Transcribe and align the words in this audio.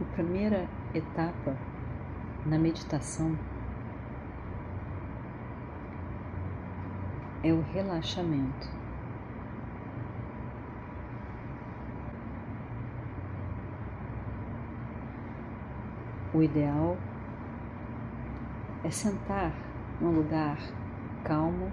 A 0.00 0.04
primeira 0.16 0.62
etapa 0.94 1.52
na 2.46 2.58
meditação 2.58 3.30
é 7.44 7.52
o 7.52 7.60
relaxamento. 7.74 8.68
O 16.35 16.43
ideal 16.43 16.97
é 18.83 18.91
sentar 18.91 19.53
num 20.01 20.11
lugar 20.11 20.57
calmo, 21.23 21.71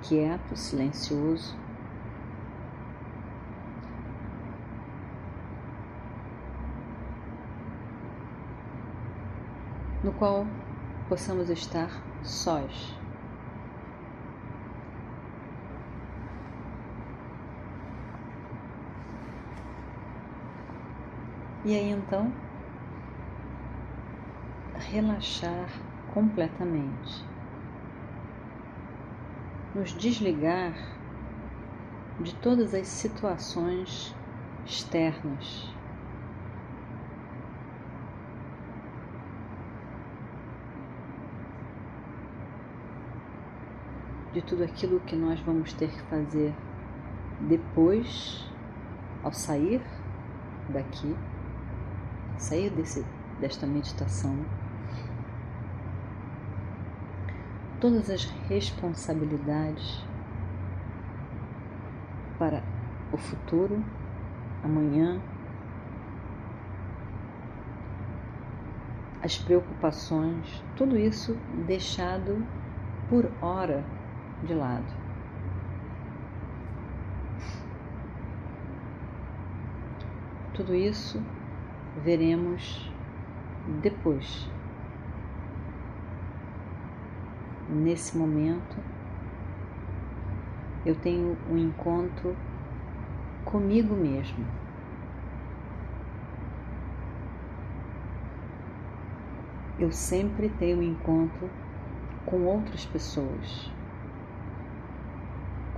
quieto, 0.00 0.54
silencioso. 0.54 1.56
No 10.04 10.12
qual 10.12 10.46
possamos 11.08 11.50
estar 11.50 11.90
sós. 12.22 12.96
E 21.64 21.74
aí 21.74 21.90
então, 21.90 22.32
relaxar 24.90 25.68
completamente, 26.12 27.24
nos 29.74 29.92
desligar 29.92 30.72
de 32.20 32.34
todas 32.36 32.74
as 32.74 32.88
situações 32.88 34.14
externas. 34.66 35.72
De 44.32 44.42
tudo 44.42 44.62
aquilo 44.62 45.00
que 45.00 45.16
nós 45.16 45.40
vamos 45.40 45.72
ter 45.72 45.90
que 45.90 46.02
fazer 46.02 46.54
depois, 47.40 48.48
ao 49.22 49.32
sair 49.32 49.82
daqui 50.68 51.14
sair 52.38 52.70
desse, 52.70 53.04
desta 53.40 53.66
meditação, 53.66 54.36
todas 57.80 58.10
as 58.10 58.24
responsabilidades 58.48 60.04
para 62.38 62.62
o 63.12 63.16
futuro, 63.16 63.82
amanhã, 64.64 65.20
as 69.22 69.36
preocupações, 69.38 70.64
tudo 70.76 70.96
isso 70.96 71.36
deixado 71.66 72.44
por 73.08 73.30
hora 73.42 73.84
de 74.42 74.54
lado. 74.54 75.08
Tudo 80.54 80.74
isso 80.74 81.22
veremos 82.02 82.92
depois. 83.82 84.48
Nesse 87.78 88.18
momento, 88.18 88.76
eu 90.84 90.96
tenho 90.96 91.36
um 91.48 91.56
encontro 91.56 92.34
comigo 93.44 93.94
mesmo. 93.94 94.44
Eu 99.78 99.92
sempre 99.92 100.48
tenho 100.48 100.78
um 100.78 100.82
encontro 100.82 101.48
com 102.26 102.44
outras 102.46 102.84
pessoas, 102.84 103.70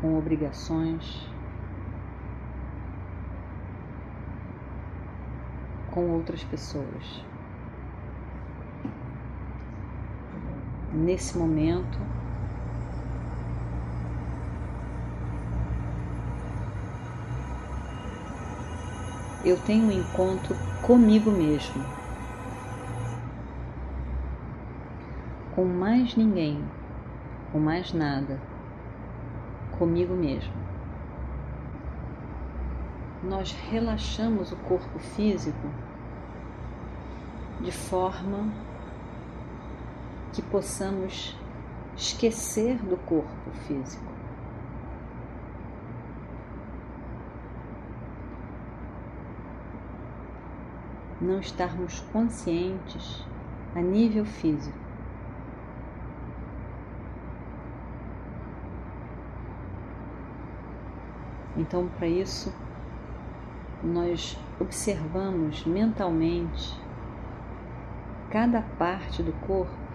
com 0.00 0.16
obrigações, 0.16 1.28
com 5.92 6.08
outras 6.12 6.42
pessoas. 6.44 7.30
Nesse 10.92 11.38
momento, 11.38 11.98
eu 19.44 19.56
tenho 19.62 19.86
um 19.86 19.92
encontro 19.92 20.54
comigo 20.82 21.30
mesmo, 21.30 21.84
com 25.54 25.64
mais 25.64 26.16
ninguém, 26.16 26.62
com 27.52 27.60
mais 27.60 27.92
nada, 27.92 28.40
comigo 29.78 30.14
mesmo. 30.14 30.52
Nós 33.22 33.52
relaxamos 33.70 34.50
o 34.50 34.56
corpo 34.56 34.98
físico 34.98 35.68
de 37.60 37.70
forma 37.70 38.69
que 40.40 40.42
possamos 40.50 41.36
esquecer 41.96 42.76
do 42.78 42.96
corpo 42.96 43.50
físico. 43.66 44.10
Não 51.20 51.38
estarmos 51.40 52.00
conscientes 52.12 53.22
a 53.74 53.82
nível 53.82 54.24
físico. 54.24 54.78
Então, 61.54 61.86
para 61.98 62.06
isso, 62.06 62.50
nós 63.84 64.38
observamos 64.58 65.66
mentalmente 65.66 66.80
cada 68.30 68.62
parte 68.62 69.22
do 69.22 69.32
corpo 69.46 69.89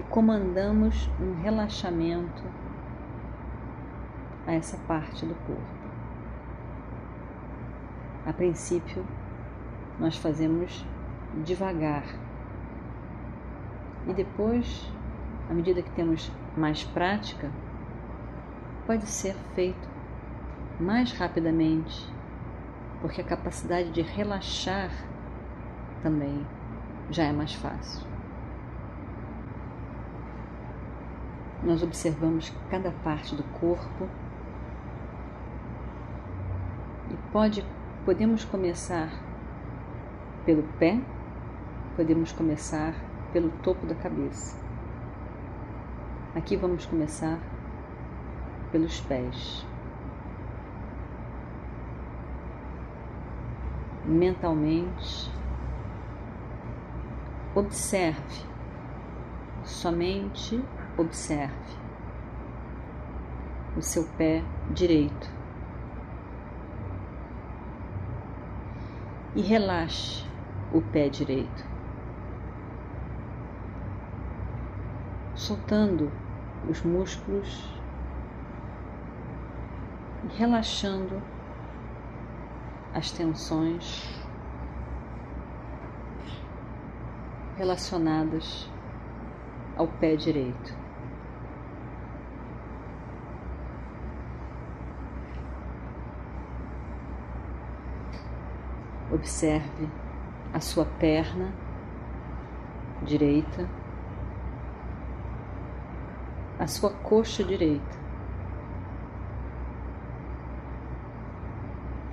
e 0.00 0.02
comandamos 0.04 1.10
um 1.20 1.42
relaxamento 1.42 2.42
a 4.46 4.52
essa 4.54 4.78
parte 4.88 5.26
do 5.26 5.34
corpo. 5.46 5.80
A 8.24 8.32
princípio, 8.32 9.04
nós 9.98 10.16
fazemos 10.16 10.86
devagar 11.44 12.04
e 14.06 14.14
depois, 14.14 14.90
à 15.50 15.52
medida 15.52 15.82
que 15.82 15.90
temos 15.90 16.32
mais 16.56 16.82
prática, 16.82 17.50
pode 18.86 19.04
ser 19.04 19.34
feito 19.54 19.86
mais 20.80 21.12
rapidamente, 21.12 22.10
porque 23.02 23.20
a 23.20 23.24
capacidade 23.24 23.90
de 23.90 24.00
relaxar 24.00 24.90
também 26.02 26.46
já 27.10 27.24
é 27.24 27.32
mais 27.32 27.52
fácil. 27.52 28.09
Nós 31.62 31.82
observamos 31.82 32.50
cada 32.70 32.90
parte 32.90 33.36
do 33.36 33.42
corpo 33.42 34.08
e 37.10 37.16
pode 37.30 37.64
podemos 38.04 38.46
começar 38.46 39.10
pelo 40.46 40.62
pé, 40.78 40.98
podemos 41.96 42.32
começar 42.32 42.94
pelo 43.30 43.50
topo 43.62 43.86
da 43.86 43.94
cabeça. 43.94 44.58
Aqui 46.34 46.56
vamos 46.56 46.86
começar 46.86 47.38
pelos 48.72 49.00
pés. 49.02 49.66
Mentalmente, 54.06 55.30
observe, 57.54 58.46
somente 59.62 60.64
observe 61.00 61.54
o 63.76 63.82
seu 63.82 64.04
pé 64.16 64.42
direito 64.70 65.30
e 69.34 69.40
relaxe 69.40 70.26
o 70.72 70.80
pé 70.80 71.08
direito, 71.08 71.64
soltando 75.34 76.10
os 76.68 76.82
músculos 76.82 77.72
e 80.24 80.36
relaxando 80.36 81.22
as 82.92 83.10
tensões 83.12 84.20
relacionadas 87.56 88.68
ao 89.76 89.86
pé 89.86 90.16
direito. 90.16 90.79
Observe 99.20 99.86
a 100.50 100.60
sua 100.60 100.86
perna 100.86 101.52
direita, 103.02 103.68
a 106.58 106.66
sua 106.66 106.90
coxa 106.90 107.44
direita. 107.44 107.98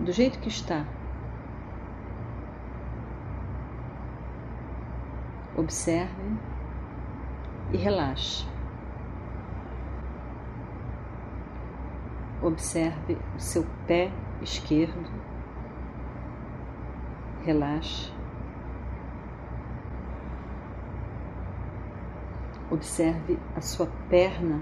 Do 0.01 0.12
jeito 0.12 0.38
que 0.39 0.50
está. 0.50 0.86
Observe 5.56 6.38
e 7.71 7.77
relaxe. 7.77 8.45
Observe 12.42 13.18
o 13.33 13.39
seu 13.39 13.65
pé 13.88 14.12
esquerdo 14.42 15.09
relaxe. 17.47 18.11
Observe 22.69 23.39
a 23.55 23.61
sua 23.61 23.88
perna 24.09 24.61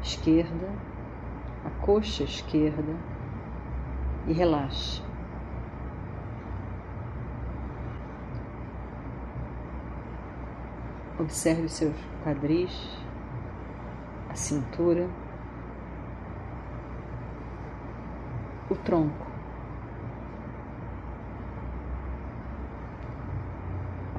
esquerda, 0.00 0.70
a 1.64 1.70
coxa 1.84 2.22
esquerda 2.22 2.94
e 4.28 4.32
relaxe. 4.32 5.02
Observe 11.18 11.62
os 11.62 11.72
seus 11.72 11.96
quadris, 12.22 12.96
a 14.30 14.36
cintura, 14.36 15.08
o 18.70 18.76
tronco. 18.76 19.33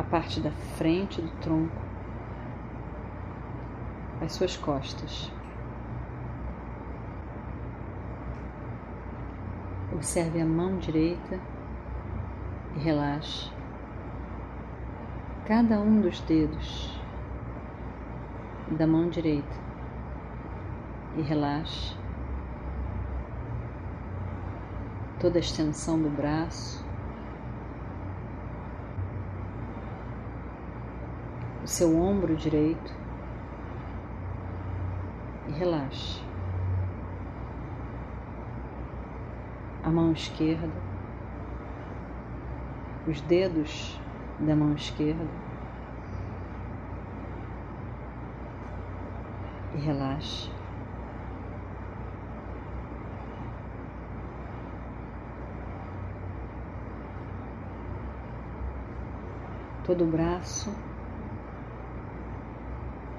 Parte 0.09 0.39
da 0.39 0.51
frente 0.77 1.21
do 1.21 1.29
tronco, 1.41 1.81
as 4.21 4.33
suas 4.33 4.55
costas. 4.55 5.31
Observe 9.93 10.41
a 10.41 10.45
mão 10.45 10.77
direita 10.77 11.39
e 12.75 12.79
relaxe. 12.79 13.49
Cada 15.45 15.79
um 15.79 16.01
dos 16.01 16.19
dedos 16.21 16.99
da 18.71 18.85
mão 18.85 19.09
direita 19.09 19.55
e 21.17 21.21
relaxe. 21.21 21.95
Toda 25.19 25.37
a 25.37 25.39
extensão 25.39 25.99
do 25.99 26.09
braço 26.09 26.84
o 31.65 31.67
seu 31.67 31.99
ombro 31.99 32.35
direito 32.35 32.93
e 35.47 35.51
relaxe. 35.53 36.21
A 39.83 39.89
mão 39.89 40.11
esquerda, 40.11 40.69
os 43.07 43.19
dedos 43.21 43.99
da 44.41 44.55
mão 44.55 44.75
esquerda 44.75 45.25
e 49.73 49.79
relaxe. 49.79 50.51
Todo 59.83 60.03
o 60.03 60.07
braço 60.07 60.71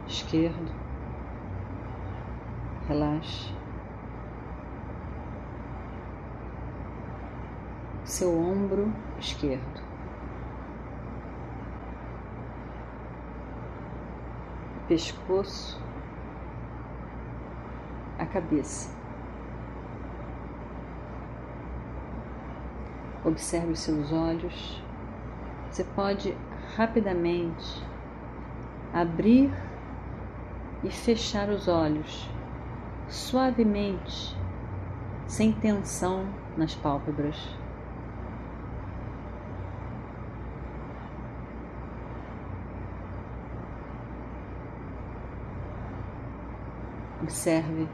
esquerdo. 0.07 0.73
Relaxe. 2.89 3.53
Seu 8.05 8.39
ombro 8.39 8.93
esquerdo. 9.19 9.83
Pescoço. 14.87 15.85
A 18.19 18.25
cabeça. 18.25 18.95
Observe 23.25 23.73
os 23.73 23.81
seus 23.81 24.13
olhos. 24.13 24.83
Você 25.69 25.83
pode 25.83 26.35
rapidamente 26.77 27.85
abrir 28.95 29.53
e 30.83 30.91
fechar 30.91 31.49
os 31.49 31.69
olhos 31.69 32.29
suavemente, 33.09 34.37
sem 35.27 35.53
tensão 35.53 36.29
nas 36.57 36.75
pálpebras. 36.75 37.37
Observe 47.23 47.89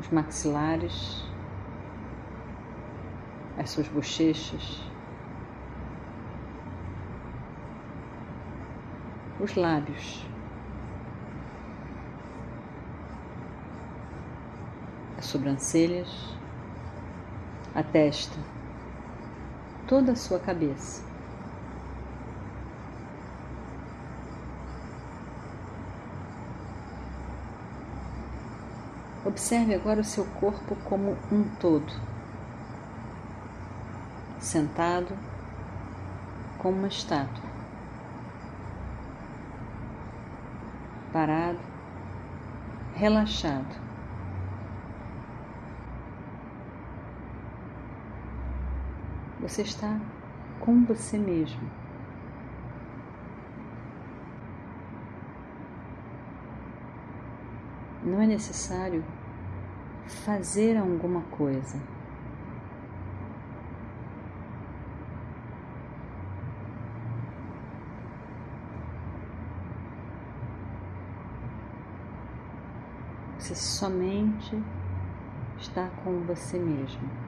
os 0.00 0.08
maxilares, 0.08 1.26
as 3.58 3.70
suas 3.70 3.88
bochechas, 3.88 4.82
os 9.40 9.54
lábios. 9.54 10.26
Sobrancelhas, 15.28 16.08
a 17.74 17.82
testa, 17.82 18.36
toda 19.86 20.12
a 20.12 20.16
sua 20.16 20.38
cabeça. 20.38 21.06
Observe 29.24 29.74
agora 29.74 30.00
o 30.00 30.04
seu 30.04 30.24
corpo 30.24 30.74
como 30.84 31.14
um 31.30 31.44
todo, 31.60 31.92
sentado 34.40 35.14
como 36.56 36.78
uma 36.78 36.88
estátua, 36.88 37.44
parado, 41.12 41.58
relaxado. 42.94 43.87
Você 49.40 49.62
está 49.62 50.00
com 50.58 50.84
você 50.84 51.16
mesmo. 51.16 51.62
Não 58.02 58.20
é 58.20 58.26
necessário 58.26 59.04
fazer 60.06 60.76
alguma 60.76 61.22
coisa. 61.30 61.80
Você 73.38 73.54
somente 73.54 74.60
está 75.58 75.88
com 76.02 76.20
você 76.22 76.58
mesmo. 76.58 77.27